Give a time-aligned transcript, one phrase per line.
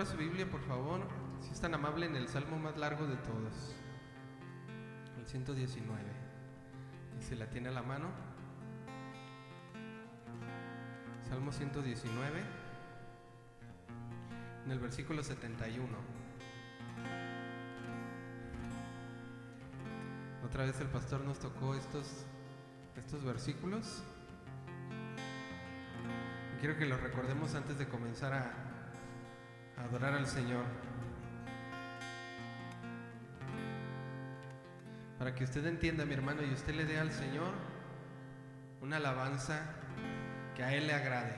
[0.00, 1.02] Abra su Biblia, por favor,
[1.42, 3.74] si es tan amable, en el salmo más largo de todos,
[5.18, 6.00] el 119.
[7.18, 8.08] Y si la tiene a la mano,
[11.28, 12.40] Salmo 119,
[14.64, 15.86] en el versículo 71.
[20.42, 22.24] Otra vez el pastor nos tocó estos,
[22.96, 24.02] estos versículos.
[26.56, 28.69] Y quiero que los recordemos antes de comenzar a, a
[29.84, 30.64] adorar al Señor.
[35.18, 37.52] Para que usted entienda, mi hermano, y usted le dé al Señor
[38.80, 39.62] una alabanza
[40.54, 41.34] que a Él le agrade,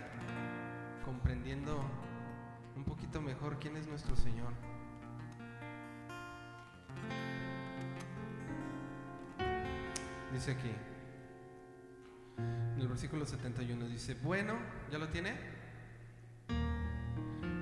[1.05, 1.83] comprendiendo
[2.77, 4.53] un poquito mejor quién es nuestro Señor.
[10.33, 10.73] Dice aquí,
[12.39, 14.55] en el versículo 71, dice, bueno,
[14.91, 15.52] ¿ya lo tiene?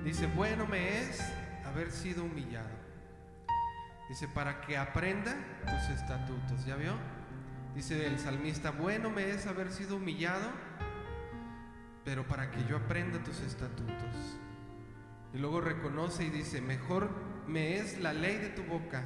[0.03, 1.21] Dice, bueno me es
[1.65, 2.69] haber sido humillado.
[4.09, 6.65] Dice, para que aprenda tus estatutos.
[6.65, 6.93] ¿Ya vio?
[7.75, 10.49] Dice el salmista, bueno me es haber sido humillado,
[12.03, 14.37] pero para que yo aprenda tus estatutos.
[15.33, 17.09] Y luego reconoce y dice, mejor
[17.47, 19.03] me es la ley de tu boca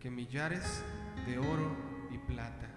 [0.00, 0.82] que millares
[1.26, 1.76] de oro
[2.10, 2.68] y plata.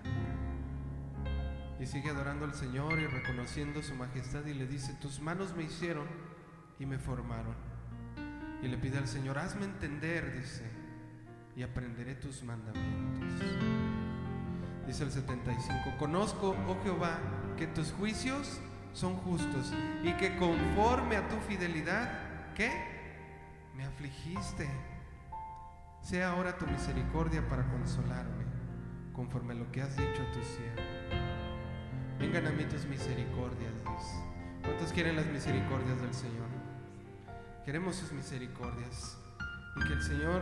[1.80, 5.64] Y sigue adorando al Señor y reconociendo su majestad y le dice, tus manos me
[5.64, 6.08] hicieron
[6.80, 7.56] y me formaron.
[8.62, 10.64] Y le pide al Señor, hazme entender, dice,
[11.56, 13.42] y aprenderé tus mandamientos.
[14.86, 17.20] Dice el 75, conozco, oh Jehová,
[17.58, 18.60] que tus juicios
[18.94, 22.72] son justos y que conforme a tu fidelidad, ¿qué?
[23.76, 24.68] Me afligiste.
[26.02, 28.46] Sea ahora tu misericordia para consolarme,
[29.14, 30.82] conforme a lo que has dicho a tu siervo.
[32.18, 34.27] Vengan a mí tus misericordias, dice.
[34.68, 36.46] ¿Cuántos quieren las misericordias del Señor?
[37.64, 39.18] Queremos sus misericordias.
[39.78, 40.42] Y que el Señor,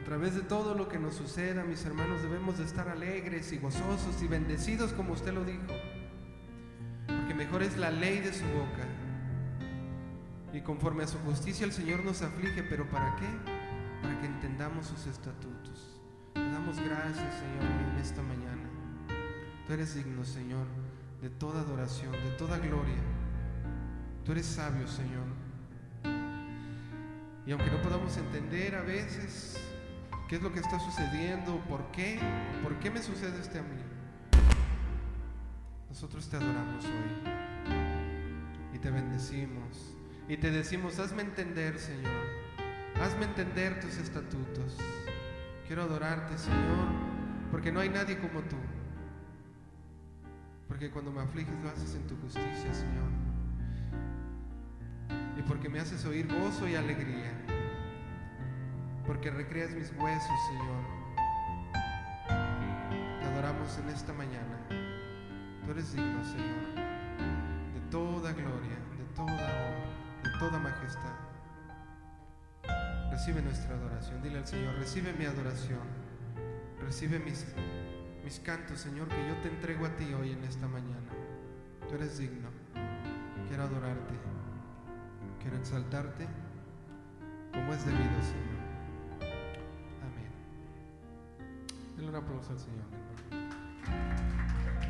[0.00, 3.58] a través de todo lo que nos suceda, mis hermanos, debemos de estar alegres y
[3.58, 5.66] gozosos y bendecidos como usted lo dijo.
[7.08, 8.86] Porque mejor es la ley de su boca.
[10.52, 13.26] Y conforme a su justicia el Señor nos aflige, pero ¿para qué?
[14.00, 16.00] Para que entendamos sus estatutos.
[16.36, 18.68] Le damos gracias, Señor, en esta mañana.
[19.66, 20.68] Tú eres digno, Señor,
[21.20, 23.02] de toda adoración, de toda gloria.
[24.24, 25.26] Tú eres sabio, Señor.
[27.46, 29.58] Y aunque no podamos entender a veces
[30.28, 32.20] qué es lo que está sucediendo, por qué,
[32.62, 33.80] por qué me sucede este a mí,
[35.88, 37.32] nosotros te adoramos hoy
[38.74, 39.94] y te bendecimos
[40.28, 42.12] y te decimos, hazme entender, Señor,
[43.02, 44.76] hazme entender tus estatutos.
[45.66, 46.88] Quiero adorarte, Señor,
[47.50, 48.56] porque no hay nadie como tú.
[50.68, 53.10] Porque cuando me afliges lo haces en tu justicia, Señor.
[55.36, 57.32] Y porque me haces oír gozo y alegría.
[59.06, 60.98] Porque recreas mis huesos, Señor.
[63.18, 64.58] Te adoramos en esta mañana.
[65.64, 66.74] Tú eres digno, Señor,
[67.74, 71.14] de toda gloria, de toda honra, de toda majestad.
[73.10, 74.22] Recibe nuestra adoración.
[74.22, 75.80] Dile al Señor, recibe mi adoración.
[76.80, 77.46] Recibe mis
[78.28, 81.08] mis cantos, Señor, que yo te entrego a ti hoy en esta mañana.
[81.88, 82.50] Tú eres digno.
[83.48, 84.12] Quiero adorarte.
[85.40, 86.26] Quiero exaltarte
[87.54, 88.60] como es debido, Señor.
[90.02, 90.30] Amén.
[91.96, 92.84] Denle un aplauso al Señor.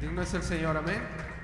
[0.00, 1.37] Digno es el Señor, amén.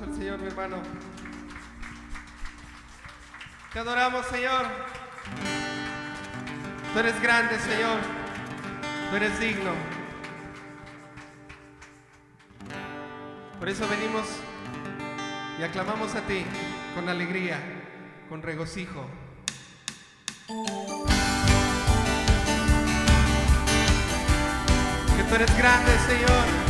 [0.00, 0.76] al Señor, mi hermano.
[3.72, 4.64] Te adoramos, Señor.
[6.92, 7.98] Tú eres grande, Señor.
[9.10, 9.72] Tú eres digno.
[13.58, 14.26] Por eso venimos
[15.58, 16.44] y aclamamos a ti
[16.94, 17.58] con alegría,
[18.30, 19.06] con regocijo.
[25.16, 26.61] Que tú eres grande, Señor.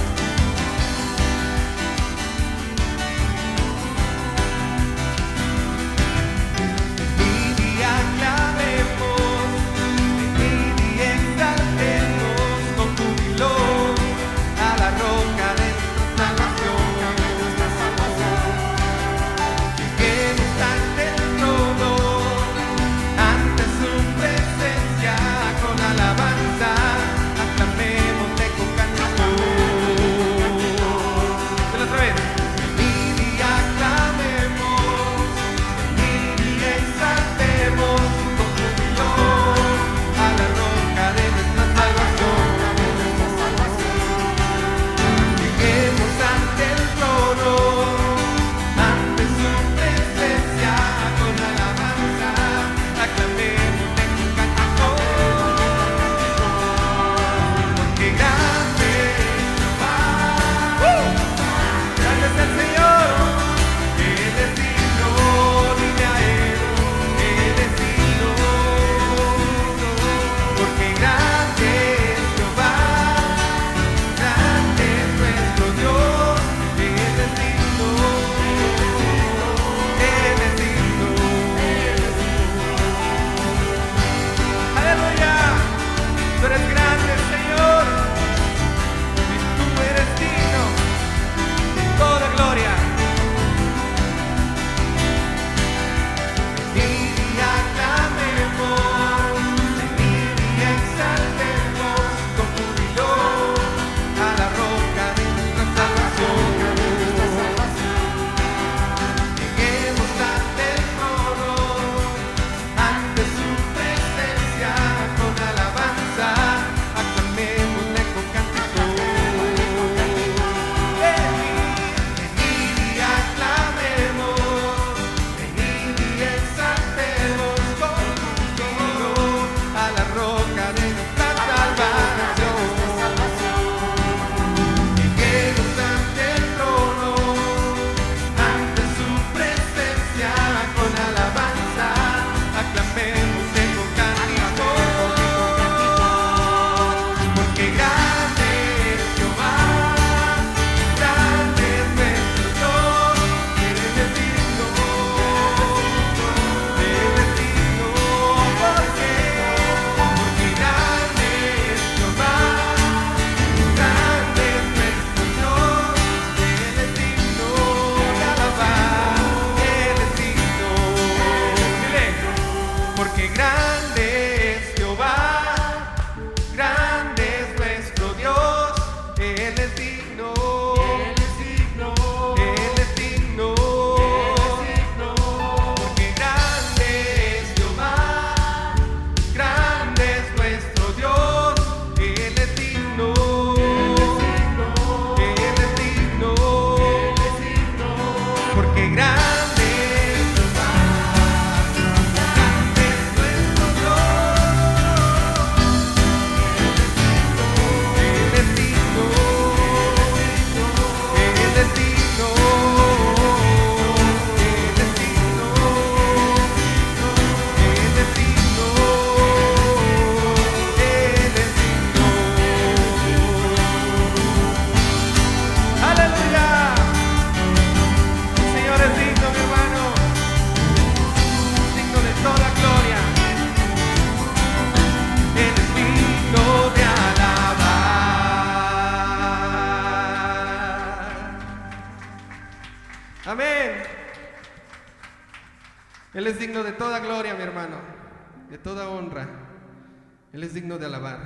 [250.42, 251.20] Él es digno de alabar.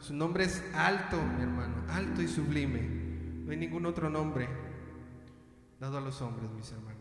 [0.00, 2.80] Su nombre es alto, mi hermano, alto y sublime.
[3.44, 4.48] No hay ningún otro nombre
[5.78, 6.98] dado a los hombres, mis hermanos.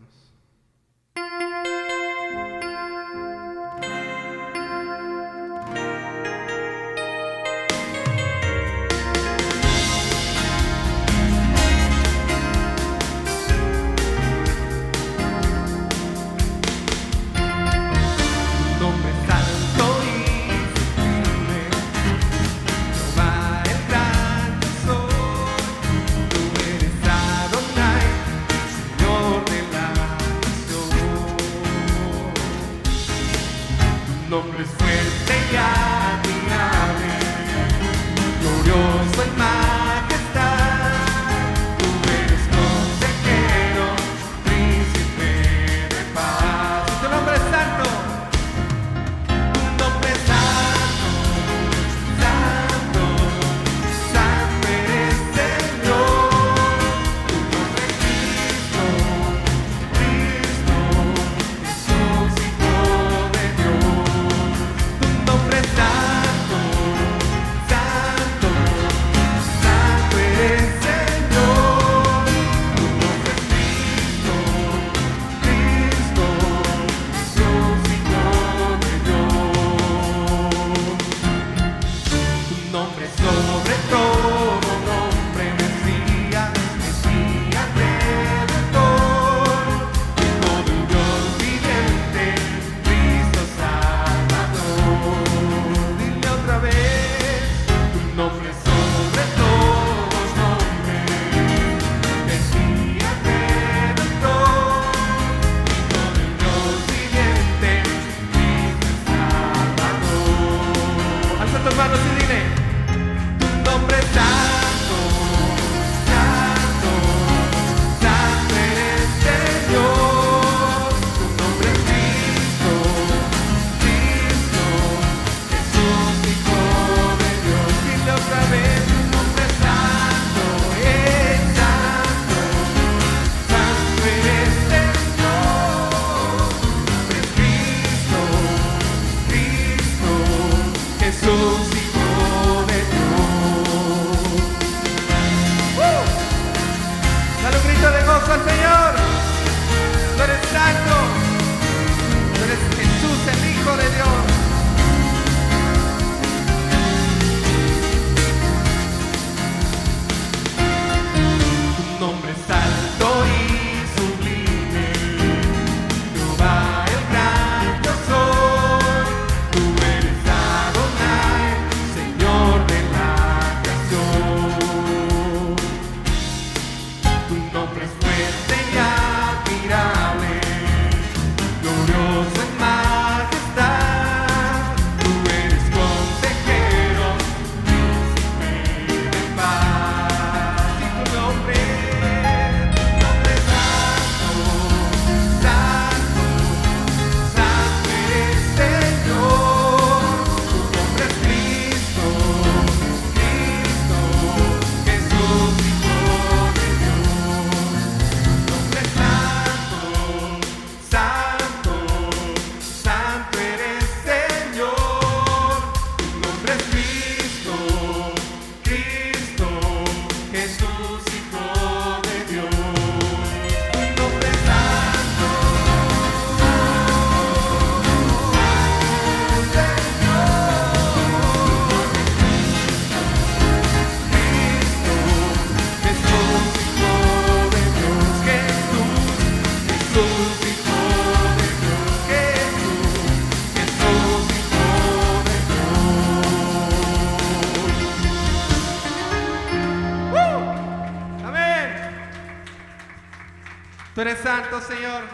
[253.98, 255.05] Tú eres santo, Señor.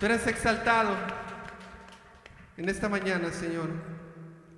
[0.00, 0.96] Tú eres exaltado.
[2.56, 3.70] En esta mañana, Señor,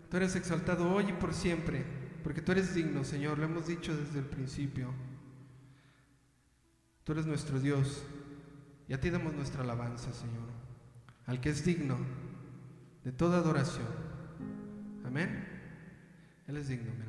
[0.08, 1.84] tú eres exaltado hoy y por siempre,
[2.24, 4.88] porque tú eres digno, Señor, lo hemos dicho desde el principio.
[7.04, 8.06] Tú eres nuestro Dios
[8.88, 10.48] y a ti damos nuestra alabanza, Señor,
[11.26, 11.98] al que es digno
[13.04, 13.88] de toda adoración.
[15.04, 15.46] Amén.
[16.46, 17.01] Él es digno.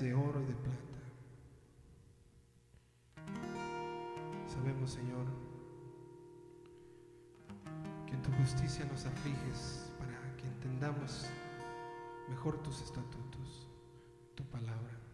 [0.00, 0.78] De oro y de plata.
[4.46, 5.26] Sabemos, Señor,
[8.06, 11.26] que en tu justicia nos afliges para que entendamos
[12.28, 13.68] mejor tus estatutos,
[14.34, 15.07] tu palabra.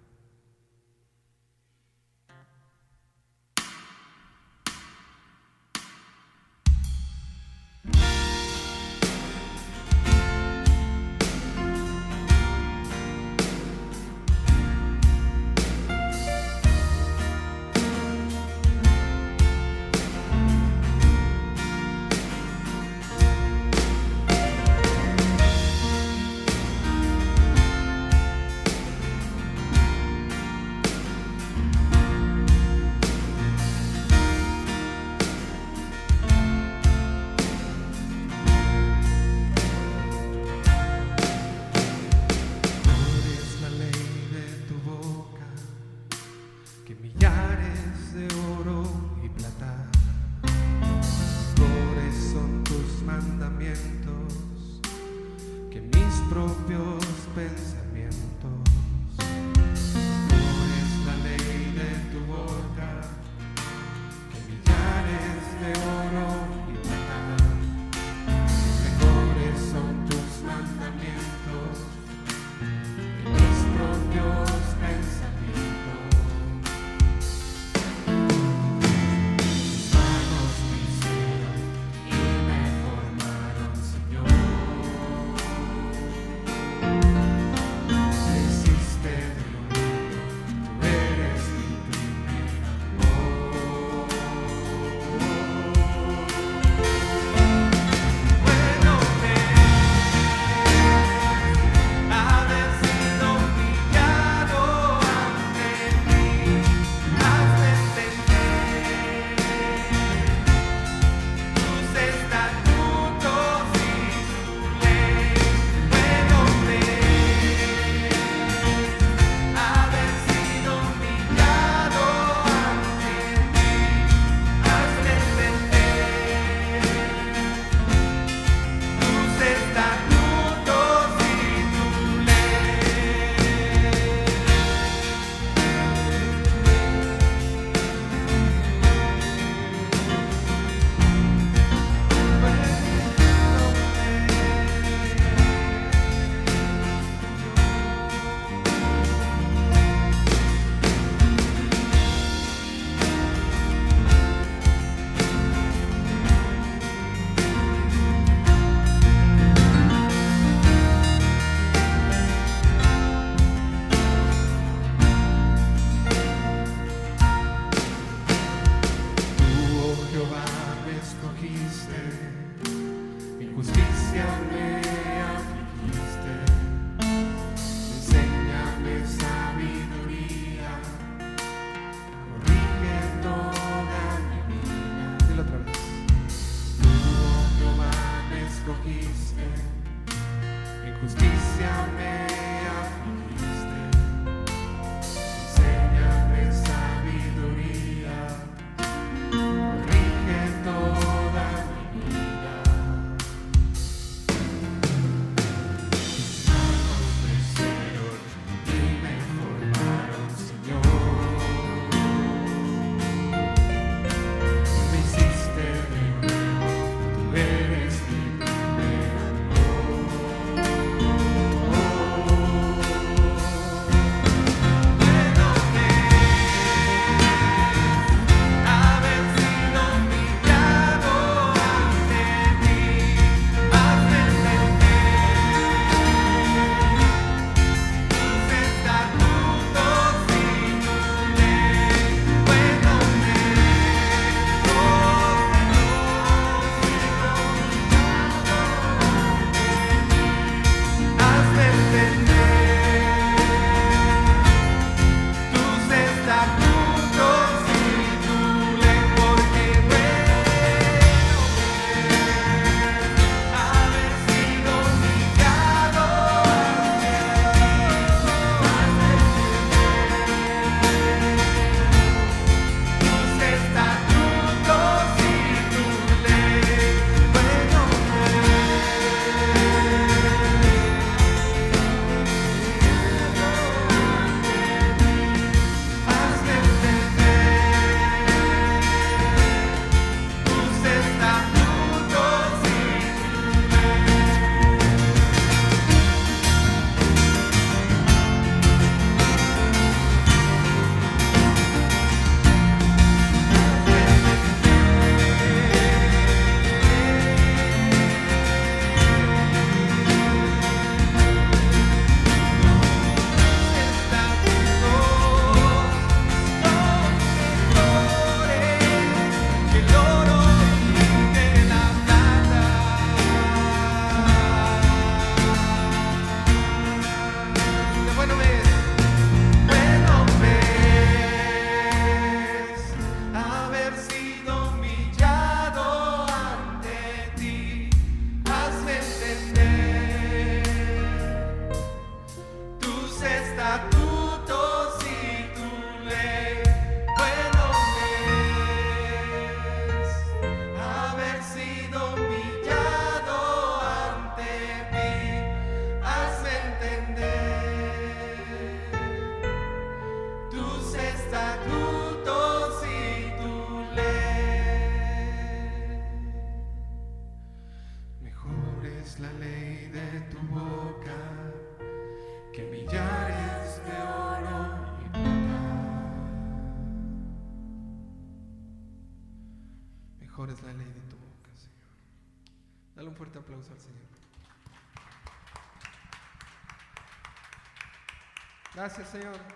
[388.84, 389.53] Gracias, Señor.